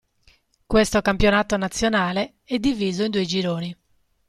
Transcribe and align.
Questo 0.65 0.99
campionato 1.03 1.57
nazionale 1.57 2.37
è 2.41 2.57
diviso 2.57 3.03
in 3.03 3.11
due 3.11 3.23
gironi. 3.23 3.77